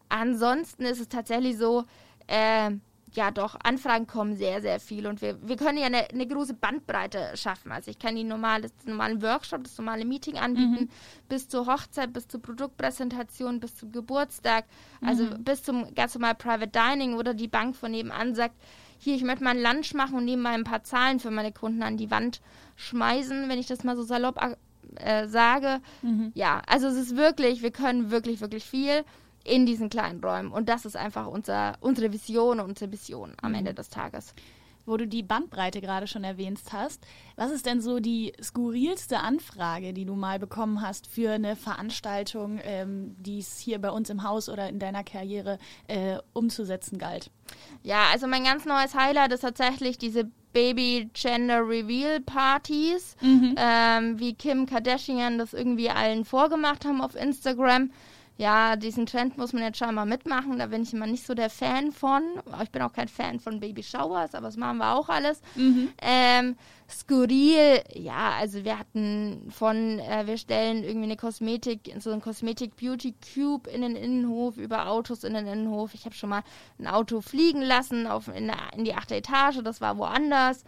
Ansonsten 0.08 0.84
ist 0.84 1.00
es 1.00 1.08
tatsächlich 1.08 1.56
so, 1.56 1.84
äh, 2.26 2.72
ja 3.16 3.30
doch, 3.30 3.56
Anfragen 3.62 4.06
kommen 4.06 4.36
sehr, 4.36 4.60
sehr 4.60 4.80
viel 4.80 5.06
und 5.06 5.22
wir, 5.22 5.36
wir 5.46 5.56
können 5.56 5.78
ja 5.78 5.86
eine, 5.86 6.08
eine 6.10 6.26
große 6.26 6.54
Bandbreite 6.54 7.36
schaffen. 7.36 7.72
Also 7.72 7.90
ich 7.90 7.98
kann 7.98 8.16
die 8.16 8.24
normale, 8.24 8.62
das 8.62 8.72
normale 8.86 9.20
Workshop, 9.22 9.64
das 9.64 9.78
normale 9.78 10.04
Meeting 10.04 10.36
anbieten, 10.36 10.84
mhm. 10.84 10.88
bis 11.28 11.48
zur 11.48 11.66
Hochzeit, 11.66 12.12
bis 12.12 12.28
zur 12.28 12.42
Produktpräsentation, 12.42 13.60
bis 13.60 13.76
zum 13.76 13.92
Geburtstag, 13.92 14.64
also 15.00 15.24
mhm. 15.24 15.44
bis 15.44 15.62
zum 15.62 15.94
ganz 15.94 16.14
normal 16.14 16.34
Private 16.34 16.70
Dining 16.70 17.14
oder 17.14 17.34
die 17.34 17.48
Bank 17.48 17.76
von 17.76 17.90
nebenan 17.90 18.34
sagt, 18.34 18.54
hier, 18.98 19.14
ich 19.14 19.24
möchte 19.24 19.44
mal 19.44 19.56
ein 19.56 19.62
Lunch 19.62 19.94
machen 19.94 20.16
und 20.16 20.24
nebenbei 20.24 20.50
ein 20.50 20.64
paar 20.64 20.82
Zahlen 20.82 21.20
für 21.20 21.30
meine 21.30 21.52
Kunden 21.52 21.82
an 21.82 21.96
die 21.96 22.10
Wand 22.10 22.40
schmeißen, 22.76 23.48
wenn 23.48 23.58
ich 23.58 23.66
das 23.66 23.84
mal 23.84 23.96
so 23.96 24.02
salopp 24.02 24.40
äh, 24.96 25.26
sage. 25.26 25.80
Mhm. 26.02 26.32
Ja, 26.34 26.62
also 26.66 26.86
es 26.86 26.96
ist 26.96 27.16
wirklich, 27.16 27.62
wir 27.62 27.70
können 27.70 28.10
wirklich, 28.10 28.40
wirklich 28.40 28.64
viel 28.64 29.04
in 29.44 29.66
diesen 29.66 29.90
kleinen 29.90 30.22
Räumen. 30.24 30.50
Und 30.50 30.68
das 30.68 30.84
ist 30.84 30.96
einfach 30.96 31.26
unser, 31.26 31.76
unsere 31.80 32.12
Vision 32.12 32.60
und 32.60 32.70
unsere 32.70 32.90
Mission 32.90 33.34
am 33.40 33.52
mhm. 33.52 33.58
Ende 33.58 33.74
des 33.74 33.90
Tages. 33.90 34.34
Wo 34.86 34.98
du 34.98 35.06
die 35.06 35.22
Bandbreite 35.22 35.80
gerade 35.80 36.06
schon 36.06 36.24
erwähnt 36.24 36.60
hast, 36.70 37.06
was 37.36 37.50
ist 37.50 37.64
denn 37.64 37.80
so 37.80 38.00
die 38.00 38.34
skurrilste 38.42 39.20
Anfrage, 39.20 39.94
die 39.94 40.04
du 40.04 40.14
mal 40.14 40.38
bekommen 40.38 40.82
hast 40.82 41.06
für 41.06 41.32
eine 41.32 41.56
Veranstaltung, 41.56 42.60
ähm, 42.62 43.16
die 43.18 43.38
es 43.38 43.58
hier 43.58 43.80
bei 43.80 43.90
uns 43.90 44.10
im 44.10 44.24
Haus 44.24 44.50
oder 44.50 44.68
in 44.68 44.78
deiner 44.78 45.02
Karriere 45.02 45.58
äh, 45.88 46.18
umzusetzen 46.34 46.98
galt? 46.98 47.30
Ja, 47.82 48.08
also 48.12 48.26
mein 48.26 48.44
ganz 48.44 48.66
neues 48.66 48.94
Highlight 48.94 49.32
ist 49.32 49.40
tatsächlich 49.40 49.96
diese 49.96 50.30
Baby 50.52 51.10
Gender 51.14 51.66
Reveal 51.66 52.20
Partys, 52.20 53.16
mhm. 53.22 53.54
ähm, 53.58 54.18
wie 54.18 54.34
Kim 54.34 54.66
Kardashian 54.66 55.38
das 55.38 55.54
irgendwie 55.54 55.90
allen 55.90 56.26
vorgemacht 56.26 56.84
haben 56.84 57.00
auf 57.00 57.14
Instagram 57.14 57.90
ja, 58.36 58.74
diesen 58.74 59.06
Trend 59.06 59.38
muss 59.38 59.52
man 59.52 59.62
jetzt 59.62 59.78
scheinbar 59.78 60.06
mitmachen. 60.06 60.58
Da 60.58 60.66
bin 60.66 60.82
ich 60.82 60.92
immer 60.92 61.06
nicht 61.06 61.24
so 61.24 61.34
der 61.34 61.50
Fan 61.50 61.92
von. 61.92 62.22
Ich 62.62 62.70
bin 62.70 62.82
auch 62.82 62.92
kein 62.92 63.06
Fan 63.06 63.38
von 63.38 63.60
Baby 63.60 63.84
Showers, 63.84 64.34
aber 64.34 64.46
das 64.46 64.56
machen 64.56 64.78
wir 64.78 64.96
auch 64.96 65.08
alles. 65.08 65.40
Mhm. 65.54 65.90
Ähm, 66.02 66.56
skurril, 66.90 67.82
ja, 67.94 68.32
also 68.38 68.64
wir 68.64 68.78
hatten 68.78 69.48
von, 69.50 70.00
äh, 70.00 70.26
wir 70.26 70.36
stellen 70.36 70.82
irgendwie 70.82 71.04
eine 71.04 71.16
Kosmetik, 71.16 71.94
so 72.00 72.10
ein 72.10 72.20
Kosmetik 72.20 72.74
Beauty 72.76 73.14
Cube 73.34 73.70
in 73.70 73.82
den 73.82 73.94
Innenhof, 73.94 74.56
über 74.56 74.88
Autos 74.88 75.22
in 75.22 75.34
den 75.34 75.46
Innenhof. 75.46 75.94
Ich 75.94 76.04
habe 76.04 76.14
schon 76.16 76.30
mal 76.30 76.42
ein 76.80 76.88
Auto 76.88 77.20
fliegen 77.20 77.62
lassen 77.62 78.08
auf, 78.08 78.26
in, 78.26 78.50
in 78.76 78.84
die 78.84 78.94
achte 78.94 79.14
Etage, 79.14 79.60
das 79.62 79.80
war 79.80 79.96
woanders. 79.96 80.64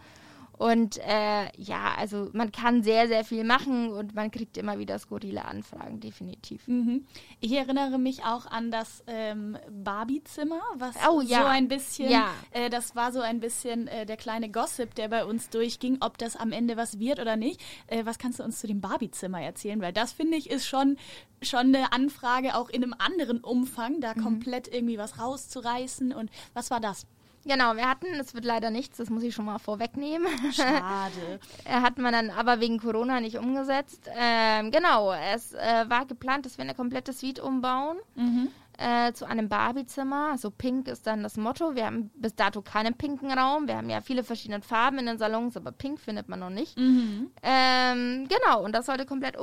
Und 0.57 0.97
äh, 0.97 1.51
ja, 1.55 1.93
also 1.97 2.29
man 2.33 2.51
kann 2.51 2.81
sehr, 2.81 3.07
sehr 3.07 3.23
viel 3.23 3.43
machen 3.43 3.89
und 3.91 4.15
man 4.15 4.31
kriegt 4.31 4.57
immer 4.57 4.79
wieder 4.79 4.97
skurrile 4.97 5.45
Anfragen, 5.45 5.99
definitiv. 5.99 6.67
Mhm. 6.67 7.05
Ich 7.39 7.51
erinnere 7.53 7.99
mich 7.99 8.23
auch 8.23 8.47
an 8.47 8.71
das 8.71 9.03
ähm, 9.05 9.57
Barbie-Zimmer, 9.69 10.59
was 10.75 10.95
oh, 11.07 11.21
ja. 11.21 11.41
so 11.41 11.45
ein 11.45 11.67
bisschen, 11.67 12.09
ja. 12.09 12.31
äh, 12.51 12.71
das 12.71 12.95
war 12.95 13.11
so 13.11 13.21
ein 13.21 13.39
bisschen 13.39 13.87
äh, 13.87 14.07
der 14.07 14.17
kleine 14.17 14.49
Gossip, 14.49 14.95
der 14.95 15.09
bei 15.09 15.25
uns 15.25 15.49
durchging, 15.49 15.97
ob 16.01 16.17
das 16.17 16.35
am 16.35 16.51
Ende 16.51 16.75
was 16.75 16.97
wird 16.97 17.19
oder 17.19 17.35
nicht. 17.35 17.61
Äh, 17.85 18.05
was 18.05 18.17
kannst 18.17 18.39
du 18.39 18.43
uns 18.43 18.59
zu 18.59 18.65
dem 18.65 18.81
Barbie-Zimmer 18.81 19.41
erzählen? 19.41 19.79
Weil 19.79 19.93
das 19.93 20.11
finde 20.11 20.37
ich 20.37 20.49
ist 20.49 20.65
schon 20.65 20.97
schon 21.43 21.75
eine 21.75 21.91
Anfrage 21.91 22.55
auch 22.55 22.69
in 22.69 22.83
einem 22.83 22.95
anderen 22.97 23.41
Umfang, 23.41 24.01
da 24.01 24.13
mhm. 24.15 24.23
komplett 24.23 24.67
irgendwie 24.73 24.97
was 24.97 25.19
rauszureißen. 25.19 26.13
Und 26.13 26.31
was 26.53 26.71
war 26.71 26.79
das? 26.79 27.05
Genau, 27.47 27.75
wir 27.75 27.89
hatten, 27.89 28.07
es 28.19 28.33
wird 28.33 28.45
leider 28.45 28.69
nichts, 28.69 28.97
das 28.97 29.09
muss 29.09 29.23
ich 29.23 29.33
schon 29.33 29.45
mal 29.45 29.57
vorwegnehmen. 29.57 30.27
Schade. 30.51 31.39
hat 31.65 31.97
man 31.97 32.11
dann 32.11 32.29
aber 32.29 32.59
wegen 32.59 32.79
Corona 32.79 33.21
nicht 33.21 33.37
umgesetzt. 33.37 34.09
Ähm, 34.17 34.71
genau, 34.71 35.13
es 35.33 35.53
äh, 35.53 35.85
war 35.87 36.05
geplant, 36.05 36.45
dass 36.45 36.57
wir 36.57 36.63
eine 36.63 36.75
komplette 36.75 37.13
Suite 37.13 37.39
umbauen. 37.39 37.97
Mhm. 38.15 38.49
Äh, 38.79 39.13
zu 39.13 39.25
einem 39.25 39.49
Barbie-Zimmer. 39.49 40.29
Also 40.31 40.51
pink 40.51 40.87
ist 40.87 41.07
dann 41.07 41.23
das 41.23 41.35
Motto. 41.35 41.73
Wir 41.73 41.87
haben 41.87 42.11
bis 42.15 42.35
dato 42.35 42.61
keinen 42.61 42.93
pinken 42.93 43.31
Raum. 43.31 43.67
Wir 43.67 43.77
haben 43.77 43.89
ja 43.89 44.01
viele 44.01 44.23
verschiedene 44.23 44.61
Farben 44.61 44.99
in 44.99 45.07
den 45.07 45.17
Salons, 45.17 45.57
aber 45.57 45.71
pink 45.71 45.99
findet 45.99 46.29
man 46.29 46.41
noch 46.41 46.51
nicht. 46.51 46.77
Mhm. 46.77 47.31
Ähm, 47.41 48.27
genau, 48.27 48.63
und 48.63 48.75
das 48.75 48.85
sollte 48.85 49.07
komplett 49.07 49.35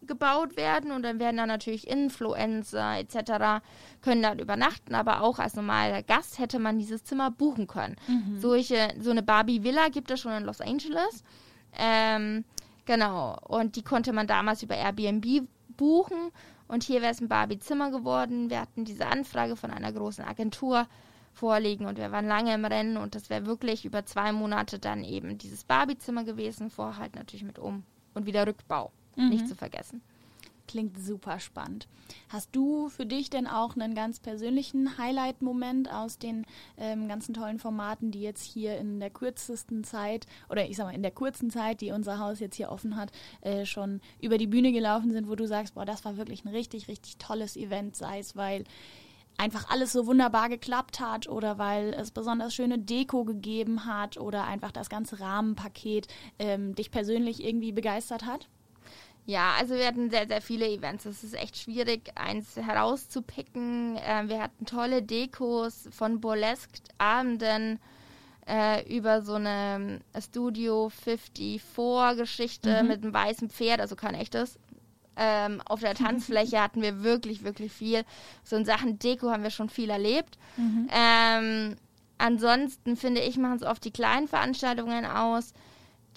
umgebaut 0.00 0.56
werden 0.56 0.92
und 0.92 1.02
dann 1.02 1.18
werden 1.18 1.36
da 1.36 1.46
natürlich 1.46 1.86
Influencer 1.88 2.98
etc. 2.98 3.64
können 4.00 4.22
dann 4.22 4.38
übernachten, 4.38 4.94
aber 4.94 5.22
auch 5.22 5.38
als 5.38 5.54
normaler 5.54 6.02
Gast 6.02 6.38
hätte 6.38 6.58
man 6.58 6.78
dieses 6.78 7.04
Zimmer 7.04 7.30
buchen 7.30 7.66
können. 7.66 7.96
Mhm. 8.06 8.40
Solche, 8.40 8.94
so 9.00 9.10
eine 9.10 9.22
Barbie-Villa 9.22 9.88
gibt 9.88 10.10
es 10.10 10.20
schon 10.20 10.32
in 10.32 10.44
Los 10.44 10.60
Angeles. 10.60 11.22
Ähm, 11.78 12.44
genau, 12.84 13.36
und 13.46 13.76
die 13.76 13.82
konnte 13.82 14.12
man 14.12 14.26
damals 14.26 14.62
über 14.62 14.76
Airbnb 14.76 15.48
buchen 15.76 16.30
und 16.66 16.82
hier 16.82 17.00
wäre 17.00 17.12
es 17.12 17.20
ein 17.20 17.28
Barbie-Zimmer 17.28 17.90
geworden. 17.90 18.50
Wir 18.50 18.60
hatten 18.60 18.84
diese 18.84 19.06
Anfrage 19.06 19.56
von 19.56 19.70
einer 19.70 19.92
großen 19.92 20.24
Agentur 20.24 20.86
vorliegen 21.32 21.86
und 21.86 21.98
wir 21.98 22.12
waren 22.12 22.26
lange 22.26 22.52
im 22.54 22.64
Rennen 22.64 22.96
und 22.96 23.14
das 23.14 23.30
wäre 23.30 23.46
wirklich 23.46 23.84
über 23.84 24.04
zwei 24.04 24.32
Monate 24.32 24.78
dann 24.78 25.04
eben 25.04 25.38
dieses 25.38 25.64
Barbie-Zimmer 25.64 26.24
gewesen, 26.24 26.68
vorher 26.68 26.98
halt 26.98 27.14
natürlich 27.14 27.44
mit 27.44 27.58
Um- 27.58 27.84
und 28.14 28.26
wieder 28.26 28.46
Rückbau, 28.46 28.90
Mhm. 29.18 29.28
nicht 29.28 29.48
zu 29.48 29.54
vergessen. 29.54 30.02
Klingt 30.66 31.00
super 31.00 31.40
spannend. 31.40 31.88
Hast 32.28 32.54
du 32.54 32.90
für 32.90 33.06
dich 33.06 33.30
denn 33.30 33.46
auch 33.46 33.74
einen 33.74 33.94
ganz 33.94 34.20
persönlichen 34.20 34.98
Highlight-Moment 34.98 35.90
aus 35.90 36.18
den 36.18 36.44
ähm, 36.76 37.08
ganzen 37.08 37.32
tollen 37.32 37.58
Formaten, 37.58 38.10
die 38.10 38.20
jetzt 38.20 38.42
hier 38.42 38.76
in 38.76 39.00
der 39.00 39.08
kürzesten 39.08 39.82
Zeit 39.82 40.26
oder 40.50 40.68
ich 40.68 40.76
sag 40.76 40.86
mal 40.86 40.94
in 40.94 41.02
der 41.02 41.10
kurzen 41.10 41.50
Zeit, 41.50 41.80
die 41.80 41.90
unser 41.90 42.18
Haus 42.18 42.38
jetzt 42.38 42.56
hier 42.56 42.70
offen 42.70 42.96
hat, 42.96 43.12
äh, 43.40 43.64
schon 43.64 44.02
über 44.20 44.36
die 44.36 44.46
Bühne 44.46 44.72
gelaufen 44.72 45.10
sind, 45.10 45.28
wo 45.28 45.36
du 45.36 45.46
sagst, 45.46 45.74
boah, 45.74 45.86
das 45.86 46.04
war 46.04 46.18
wirklich 46.18 46.44
ein 46.44 46.48
richtig, 46.48 46.86
richtig 46.88 47.16
tolles 47.16 47.56
Event, 47.56 47.96
sei 47.96 48.18
es 48.18 48.36
weil 48.36 48.64
einfach 49.38 49.70
alles 49.70 49.92
so 49.92 50.06
wunderbar 50.06 50.50
geklappt 50.50 51.00
hat 51.00 51.28
oder 51.28 51.56
weil 51.56 51.94
es 51.94 52.10
besonders 52.10 52.54
schöne 52.54 52.78
Deko 52.78 53.24
gegeben 53.24 53.86
hat 53.86 54.18
oder 54.18 54.44
einfach 54.44 54.72
das 54.72 54.90
ganze 54.90 55.20
Rahmenpaket 55.20 56.08
ähm, 56.38 56.74
dich 56.74 56.90
persönlich 56.90 57.42
irgendwie 57.42 57.72
begeistert 57.72 58.26
hat? 58.26 58.48
Ja, 59.26 59.52
also 59.58 59.74
wir 59.74 59.86
hatten 59.86 60.08
sehr, 60.10 60.26
sehr 60.26 60.40
viele 60.40 60.66
Events. 60.68 61.04
Es 61.04 61.22
ist 61.22 61.34
echt 61.34 61.58
schwierig, 61.58 62.12
eins 62.14 62.56
herauszupicken. 62.56 63.98
Ähm, 64.02 64.28
wir 64.30 64.40
hatten 64.42 64.64
tolle 64.64 65.02
Dekos 65.02 65.88
von 65.90 66.20
Burlesque-Abenden 66.20 67.78
äh, 68.46 68.96
über 68.96 69.20
so 69.20 69.34
eine 69.34 70.00
Studio 70.18 70.90
54-Geschichte 71.04 72.82
Mhm. 72.82 72.88
mit 72.88 73.02
einem 73.02 73.12
weißen 73.12 73.50
Pferd, 73.50 73.80
also 73.80 73.96
kein 73.96 74.14
echtes. 74.14 74.58
Ähm, 75.16 75.60
auf 75.66 75.80
der 75.80 75.94
Tanzfläche 75.94 76.62
hatten 76.62 76.80
wir 76.80 77.02
wirklich, 77.02 77.44
wirklich 77.44 77.72
viel. 77.72 78.04
So 78.44 78.56
in 78.56 78.64
Sachen 78.64 78.98
Deko 78.98 79.30
haben 79.30 79.42
wir 79.42 79.50
schon 79.50 79.68
viel 79.68 79.90
erlebt. 79.90 80.38
Ähm, 80.90 81.76
ansonsten 82.16 82.96
finde 82.96 83.20
ich, 83.20 83.36
machen 83.36 83.56
es 83.56 83.62
oft 83.62 83.84
die 83.84 83.90
kleinen 83.90 84.28
Veranstaltungen 84.28 85.04
aus. 85.04 85.52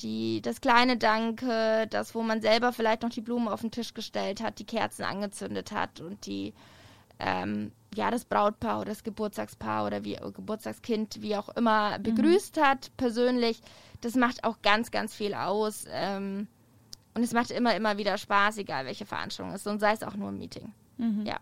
Die, 0.02 0.42
das 0.42 0.62
kleine 0.62 0.98
Danke, 0.98 1.88
das, 1.90 2.16
wo 2.16 2.24
man 2.24 2.42
selber 2.42 2.74
vielleicht 2.74 3.04
noch 3.04 3.10
die 3.10 3.22
Blumen 3.22 3.48
auf 3.48 3.62
den 3.62 3.72
Tisch 3.72 3.94
gestellt 3.94 4.42
hat, 4.42 4.60
die 4.60 4.66
Kerzen 4.66 5.04
angezündet 5.04 5.72
hat 5.72 6.00
und 6.02 6.26
die, 6.26 6.54
ähm, 7.20 7.72
ja, 7.94 8.10
das 8.10 8.26
Brautpaar 8.26 8.82
oder 8.82 8.90
das 8.90 9.04
Geburtstagspaar 9.04 9.86
oder 9.86 10.04
wie, 10.04 10.16
Geburtstagskind, 10.16 11.22
wie 11.22 11.36
auch 11.36 11.50
immer, 11.50 12.00
begrüßt 12.00 12.60
hat, 12.62 12.92
persönlich. 12.98 13.62
Das 14.02 14.16
macht 14.16 14.44
auch 14.44 14.62
ganz, 14.62 14.92
ganz 14.92 15.14
viel 15.14 15.34
aus. 15.34 15.86
Ähm, 15.92 16.48
und 17.14 17.24
es 17.24 17.34
macht 17.34 17.52
immer, 17.52 17.76
immer 17.76 17.98
wieder 17.98 18.18
Spaß, 18.18 18.58
egal 18.58 18.86
welche 18.86 19.06
Veranstaltung 19.06 19.54
es 19.54 19.62
ist. 19.62 19.68
Und 19.68 19.80
sei 19.80 19.92
es 19.92 20.04
auch 20.04 20.16
nur 20.16 20.30
ein 20.30 20.38
Meeting. 20.38 20.74
Ja. 21.26 21.40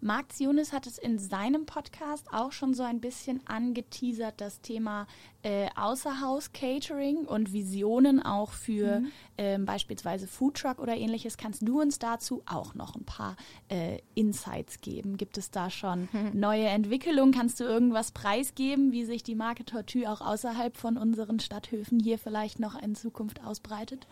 Marc 0.00 0.32
Zionis 0.32 0.72
hat 0.72 0.86
es 0.86 0.96
in 0.96 1.18
seinem 1.18 1.66
Podcast 1.66 2.32
auch 2.32 2.52
schon 2.52 2.72
so 2.72 2.84
ein 2.84 3.00
bisschen 3.00 3.40
angeteasert, 3.46 4.40
das 4.40 4.60
Thema 4.60 5.08
äh, 5.42 5.68
Außerhaus-Catering 5.74 7.24
und 7.26 7.52
Visionen 7.52 8.22
auch 8.22 8.52
für 8.52 9.02
ähm, 9.36 9.64
beispielsweise 9.64 10.28
Foodtruck 10.28 10.78
oder 10.78 10.96
ähnliches. 10.96 11.36
Kannst 11.36 11.66
du 11.66 11.80
uns 11.80 11.98
dazu 11.98 12.42
auch 12.46 12.74
noch 12.74 12.94
ein 12.94 13.04
paar 13.04 13.36
äh, 13.68 13.98
Insights 14.14 14.80
geben? 14.80 15.16
Gibt 15.16 15.36
es 15.36 15.50
da 15.50 15.68
schon 15.68 16.08
neue 16.32 16.66
Entwicklungen? 16.66 17.32
Kannst 17.32 17.58
du 17.58 17.64
irgendwas 17.64 18.12
preisgeben, 18.12 18.92
wie 18.92 19.04
sich 19.04 19.24
die 19.24 19.34
Marke 19.34 19.64
Tortue 19.64 20.08
auch 20.08 20.20
außerhalb 20.20 20.76
von 20.76 20.96
unseren 20.96 21.40
Stadthöfen 21.40 21.98
hier 21.98 22.18
vielleicht 22.18 22.60
noch 22.60 22.80
in 22.80 22.94
Zukunft 22.94 23.44
ausbreitet? 23.44 24.06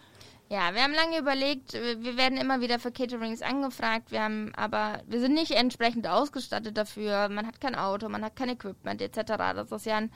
Ja, 0.48 0.74
wir 0.74 0.82
haben 0.84 0.94
lange 0.94 1.18
überlegt, 1.18 1.72
wir 1.72 2.16
werden 2.16 2.38
immer 2.38 2.60
wieder 2.60 2.78
für 2.78 2.92
Caterings 2.92 3.42
angefragt, 3.42 4.12
wir 4.12 4.22
haben 4.22 4.52
aber, 4.54 5.02
wir 5.08 5.18
sind 5.18 5.34
nicht 5.34 5.50
entsprechend 5.50 6.06
ausgestattet 6.06 6.76
dafür, 6.76 7.28
man 7.28 7.48
hat 7.48 7.60
kein 7.60 7.74
Auto, 7.74 8.08
man 8.08 8.24
hat 8.24 8.36
kein 8.36 8.50
Equipment 8.50 9.02
etc. 9.02 9.32
Das 9.36 9.72
ist 9.72 9.86
ja 9.86 9.96
ein, 9.96 10.12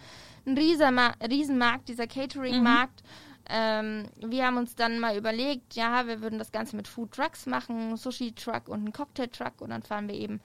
ein 0.46 0.56
Riesenma 0.56 1.14
Riesenmarkt, 1.28 1.88
dieser 1.88 2.06
Catering-Markt. 2.06 3.02
Ähm, 3.48 4.08
wir 4.24 4.46
haben 4.46 4.58
uns 4.58 4.76
dann 4.76 5.00
mal 5.00 5.16
überlegt, 5.16 5.74
ja, 5.74 6.06
wir 6.06 6.22
würden 6.22 6.38
das 6.38 6.52
Ganze 6.52 6.76
mit 6.76 6.86
Food 6.86 7.10
Trucks 7.10 7.46
machen, 7.46 7.96
Sushi-Truck 7.96 8.68
und 8.68 8.78
einen 8.80 8.92
Cocktail-Truck 8.92 9.60
und 9.60 9.70
dann 9.70 9.82
fahren 9.82 10.06
wir 10.06 10.14
eben 10.14 10.40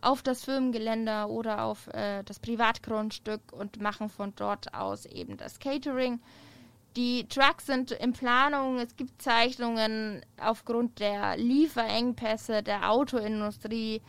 auf 0.00 0.22
das 0.22 0.44
Firmengelände 0.44 1.26
oder 1.26 1.64
auf 1.64 1.88
äh, 1.88 2.22
das 2.22 2.38
Privatgrundstück 2.38 3.52
und 3.52 3.80
machen 3.80 4.08
von 4.08 4.32
dort 4.36 4.74
aus 4.74 5.06
eben 5.06 5.36
das 5.36 5.58
Catering. 5.58 6.20
Die 6.96 7.26
Trucks 7.26 7.66
sind 7.66 7.90
in 7.90 8.12
Planung, 8.12 8.78
es 8.78 8.94
gibt 8.94 9.20
Zeichnungen 9.20 10.24
aufgrund 10.40 11.00
der 11.00 11.36
Lieferengpässe 11.36 12.62
der 12.62 12.90
Autoindustrie. 12.90 14.00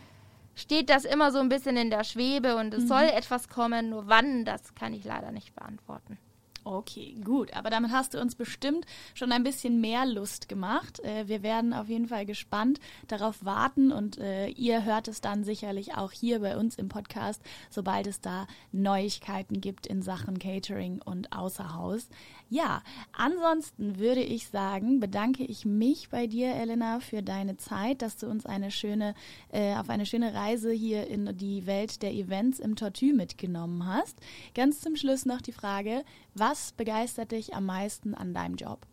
Steht 0.54 0.90
das 0.90 1.04
immer 1.04 1.32
so 1.32 1.40
ein 1.40 1.50
bisschen 1.50 1.78
in 1.78 1.90
der 1.90 2.04
Schwebe 2.04 2.56
und 2.58 2.74
es 2.76 2.88
soll 2.88 3.04
etwas 3.04 3.50
kommen, 3.50 3.90
nur 3.90 4.08
wann, 4.08 4.46
das 4.46 4.76
kann 4.76 4.94
ich 4.94 5.04
leider 5.04 5.32
nicht 5.32 5.56
beantworten. 5.56 6.20
Okay, 6.68 7.16
gut. 7.24 7.54
Aber 7.54 7.70
damit 7.70 7.92
hast 7.92 8.16
du 8.16 8.20
uns 8.20 8.34
bestimmt 8.34 8.88
schon 9.14 9.32
ein 9.32 9.44
bisschen 9.44 9.82
mehr 9.82 10.04
Lust 10.08 10.50
gemacht. 10.50 11.00
Äh, 11.02 11.28
wir 11.28 11.44
werden 11.44 11.74
auf 11.74 11.90
jeden 11.90 12.08
Fall 12.08 12.26
gespannt 12.26 12.80
darauf 13.08 13.46
warten 13.46 13.92
und 13.92 14.18
äh, 14.18 14.48
ihr 14.48 14.84
hört 14.84 15.08
es 15.08 15.22
dann 15.22 15.44
sicherlich 15.44 15.94
auch 15.94 16.12
hier 16.12 16.40
bei 16.40 16.58
uns 16.58 16.76
im 16.76 16.90
Podcast, 16.90 17.40
sobald 17.70 18.08
es 18.08 18.20
da 18.20 18.48
Neuigkeiten 18.72 19.62
gibt 19.62 19.86
in 19.86 20.02
Sachen 20.02 20.40
Catering 20.40 21.04
und 21.04 21.32
Außerhaus. 21.34 22.10
Ja, 22.50 22.82
ansonsten 23.12 24.00
würde 24.00 24.22
ich 24.22 24.48
sagen, 24.48 25.00
bedanke 25.00 25.44
ich 25.44 25.66
mich 25.66 26.10
bei 26.10 26.26
dir, 26.26 26.56
Elena, 26.56 27.00
für 27.00 27.22
deine 27.22 27.58
Zeit, 27.58 28.02
dass 28.02 28.18
du 28.18 28.28
uns 28.28 28.48
eine 28.48 28.72
schöne, 28.72 29.14
äh, 29.52 29.76
auf 29.76 29.92
eine 29.92 30.08
schöne 30.08 30.34
Reise 30.34 30.72
hier 30.72 31.06
in 31.08 31.38
die 31.38 31.68
Welt 31.68 32.02
der 32.02 32.14
Events 32.14 32.58
im 32.58 32.76
Tortue 32.76 33.14
mitgenommen 33.14 33.86
hast. 33.86 34.18
Ganz 34.56 34.82
zum 34.82 34.96
Schluss 34.96 35.26
noch 35.26 35.42
die 35.42 35.52
Frage, 35.52 36.04
was 36.34 36.55
begeistert 36.78 37.32
dich 37.32 37.54
am 37.54 37.66
meisten 37.66 38.16
an 38.16 38.34
deinem 38.34 38.56
Job? 38.56 38.86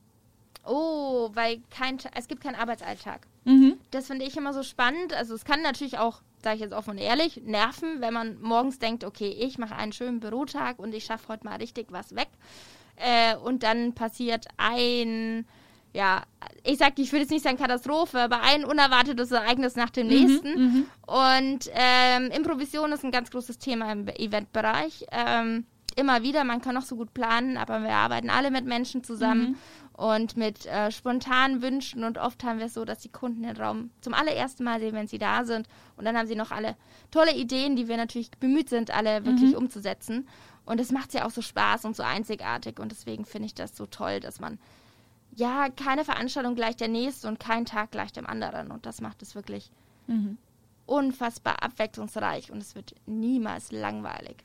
Oh, 0.65 1.31
weil 1.35 1.61
kein, 1.71 1.99
es 2.15 2.29
gibt 2.29 2.43
keinen 2.43 2.55
Arbeitsalltag. 2.55 3.27
Mhm. 3.45 3.79
Das 3.91 4.07
finde 4.07 4.25
ich 4.25 4.37
immer 4.37 4.53
so 4.53 4.63
spannend. 4.63 5.13
Also 5.13 5.35
es 5.35 5.45
kann 5.45 5.63
natürlich 5.63 5.99
auch, 5.99 6.23
sage 6.43 6.57
ich 6.57 6.63
jetzt 6.63 6.73
offen 6.73 6.91
und 6.91 6.99
ehrlich, 6.99 7.43
nerven, 7.45 8.01
wenn 8.01 8.15
man 8.15 8.41
morgens 8.41 8.79
denkt, 8.79 9.05
okay, 9.05 9.29
ich 9.29 9.59
mache 9.59 9.75
einen 9.75 9.93
schönen 9.93 10.21
Bürotag 10.21 10.79
und 10.79 10.95
ich 10.95 11.05
schaffe 11.05 11.29
heute 11.29 11.45
mal 11.45 11.57
richtig 11.57 11.89
was 11.91 12.15
weg. 12.15 12.29
Äh, 12.97 13.37
und 13.37 13.65
dann 13.65 13.95
passiert 13.95 14.47
ein, 14.57 15.47
ja, 15.93 16.23
ich 16.63 16.79
sag, 16.79 16.99
ich 16.99 17.13
will 17.13 17.21
jetzt 17.21 17.31
nicht 17.31 17.43
sagen 17.43 17.59
Katastrophe, 17.59 18.21
aber 18.21 18.43
ein 18.43 18.65
unerwartetes 18.65 19.33
Ereignis 19.33 19.75
nach 19.75 19.91
dem 19.91 20.07
nächsten. 20.07 20.55
Und 21.07 21.71
ähm, 21.75 22.31
Improvisation 22.31 22.93
ist 22.93 23.05
ein 23.05 23.11
ganz 23.11 23.31
großes 23.31 23.59
Thema 23.59 23.91
im 23.91 24.07
Eventbereich. 24.07 25.07
Ähm, 25.11 25.67
immer 25.99 26.23
wieder, 26.23 26.45
man 26.45 26.61
kann 26.61 26.77
auch 26.77 26.83
so 26.83 26.97
gut 26.97 27.15
planen, 27.15 27.57
aber 27.57 27.83
wir 27.83 27.93
arbeiten 27.93 28.31
alle 28.31 28.51
mit 28.51 28.65
Menschen 28.65 29.05
zusammen. 29.05 29.57
Und 29.95 30.39
mit 30.39 30.65
äh, 30.67 30.91
spontanen 30.91 31.61
Wünschen 31.61 32.03
und 32.03 32.17
oft 32.17 32.43
haben 32.45 32.59
wir 32.59 32.67
es 32.67 32.75
so, 32.75 32.85
dass 32.85 33.01
die 33.01 33.11
Kunden 33.11 33.43
den 33.43 33.57
Raum 33.57 33.91
zum 34.01 34.15
allerersten 34.15 34.65
Mal 34.65 34.81
sehen, 34.81 34.95
wenn 34.95 35.07
sie 35.07 35.19
da 35.19 35.45
sind. 35.45 35.69
Und 35.97 36.07
dann 36.07 36.17
haben 36.17 36.27
sie 36.27 36.35
noch 36.35 36.51
alle 36.51 36.77
tolle 37.11 37.35
Ideen, 37.35 37.77
die 37.77 37.89
wir 37.89 37.99
natürlich 37.99 38.31
bemüht 38.31 38.71
sind, 38.71 38.91
alle 38.91 39.25
wirklich 39.27 39.55
umzusetzen. 39.55 40.27
Und 40.65 40.81
es 40.81 40.93
macht 40.93 41.13
ja 41.13 41.27
auch 41.27 41.31
so 41.31 41.43
Spaß 41.43 41.85
und 41.85 41.95
so 41.95 42.03
einzigartig. 42.03 42.81
Und 42.81 42.91
deswegen 42.91 43.27
finde 43.27 43.47
ich 43.47 43.55
das 43.55 43.77
so 43.77 43.87
toll, 43.87 44.19
dass 44.21 44.41
man 44.41 44.59
ja 45.37 45.69
keine 45.69 46.05
Veranstaltung 46.05 46.55
gleich 46.55 46.77
der 46.77 46.89
nächste 46.89 47.29
und 47.29 47.39
kein 47.39 47.67
Tag 47.67 47.91
gleich 47.91 48.13
dem 48.13 48.27
anderen. 48.27 48.71
Und 48.71 48.87
das 48.87 49.03
macht 49.03 49.23
es 49.23 49.35
wirklich 49.35 49.71
unfassbar 50.87 51.63
abwechslungsreich. 51.63 52.51
Und 52.51 52.59
es 52.59 52.75
wird 52.75 52.95
niemals 53.07 53.73
langweilig. 53.73 54.37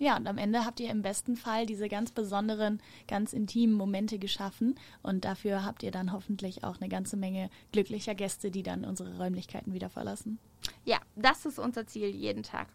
Ja, 0.00 0.16
und 0.16 0.26
am 0.26 0.38
Ende 0.38 0.64
habt 0.64 0.80
ihr 0.80 0.88
im 0.88 1.02
besten 1.02 1.36
Fall 1.36 1.66
diese 1.66 1.86
ganz 1.86 2.10
besonderen, 2.10 2.80
ganz 3.06 3.34
intimen 3.34 3.76
Momente 3.76 4.18
geschaffen. 4.18 4.76
Und 5.02 5.26
dafür 5.26 5.62
habt 5.66 5.82
ihr 5.82 5.90
dann 5.90 6.12
hoffentlich 6.12 6.64
auch 6.64 6.80
eine 6.80 6.88
ganze 6.88 7.18
Menge 7.18 7.50
glücklicher 7.70 8.14
Gäste, 8.14 8.50
die 8.50 8.62
dann 8.62 8.86
unsere 8.86 9.18
Räumlichkeiten 9.18 9.74
wieder 9.74 9.90
verlassen. 9.90 10.38
Ja, 10.86 11.00
das 11.16 11.44
ist 11.44 11.58
unser 11.58 11.86
Ziel 11.86 12.08
jeden 12.08 12.42
Tag. 12.42 12.68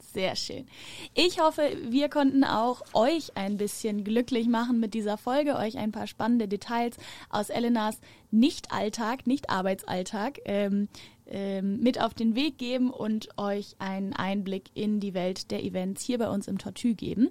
Sehr 0.00 0.36
schön. 0.36 0.66
Ich 1.14 1.40
hoffe, 1.40 1.76
wir 1.88 2.08
konnten 2.08 2.44
auch 2.44 2.82
euch 2.94 3.36
ein 3.36 3.56
bisschen 3.56 4.04
glücklich 4.04 4.46
machen 4.46 4.78
mit 4.78 4.94
dieser 4.94 5.18
Folge, 5.18 5.56
euch 5.56 5.76
ein 5.76 5.90
paar 5.90 6.06
spannende 6.06 6.46
Details 6.46 6.96
aus 7.28 7.50
Elenas 7.50 8.00
Nicht-Alltag, 8.30 9.26
Nicht-Arbeitsalltag 9.26 10.38
ähm, 10.44 10.88
ähm, 11.28 11.80
mit 11.80 12.00
auf 12.00 12.14
den 12.14 12.34
Weg 12.34 12.58
geben 12.58 12.90
und 12.90 13.28
euch 13.36 13.76
einen 13.78 14.12
Einblick 14.12 14.70
in 14.74 15.00
die 15.00 15.14
Welt 15.14 15.50
der 15.50 15.62
Events 15.62 16.02
hier 16.02 16.18
bei 16.18 16.28
uns 16.28 16.48
im 16.48 16.58
Tortue 16.58 16.94
geben. 16.94 17.28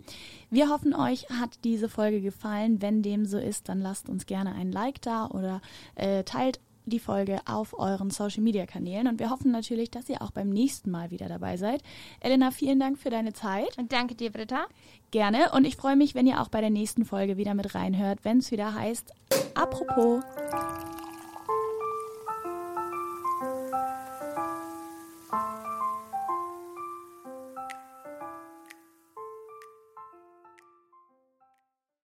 Wir 0.50 0.70
hoffen, 0.70 0.94
euch 0.94 1.30
hat 1.30 1.60
diese 1.64 1.90
Folge 1.90 2.22
gefallen. 2.22 2.82
Wenn 2.82 3.02
dem 3.02 3.26
so 3.26 3.38
ist, 3.38 3.70
dann 3.70 3.80
lasst 3.80 4.10
uns 4.10 4.26
gerne 4.26 4.54
ein 4.54 4.72
Like 4.72 5.02
da 5.02 5.28
oder 5.28 5.62
äh, 5.96 6.24
teilt 6.24 6.60
die 6.88 7.00
Folge 7.00 7.40
auf 7.46 7.78
euren 7.78 8.10
Social 8.10 8.42
Media 8.42 8.66
Kanälen 8.66 9.08
und 9.08 9.20
wir 9.20 9.30
hoffen 9.30 9.52
natürlich, 9.52 9.92
dass 9.92 10.10
ihr 10.10 10.22
auch 10.22 10.32
beim 10.32 10.50
nächsten 10.50 10.90
Mal 10.90 11.12
wieder 11.12 11.28
dabei 11.28 11.58
seid. 11.58 11.84
Elena, 12.20 12.52
vielen 12.52 12.80
Dank 12.80 12.98
für 12.98 13.10
deine 13.10 13.34
Zeit. 13.34 13.78
Und 13.78 13.92
danke 13.92 14.16
dir, 14.16 14.32
Britta. 14.32 14.66
Gerne 15.12 15.52
und 15.54 15.66
ich 15.66 15.76
freue 15.76 15.96
mich, 15.96 16.16
wenn 16.16 16.28
ihr 16.28 16.42
auch 16.42 16.50
bei 16.50 16.62
der 16.62 16.70
nächsten 16.70 17.06
Folge 17.06 17.38
wieder 17.38 17.54
mit 17.54 17.76
reinhört, 17.76 18.20
wenn 18.24 18.40
es 18.40 18.52
wieder 18.52 18.74
heißt, 18.74 19.12
apropos. 19.54 20.24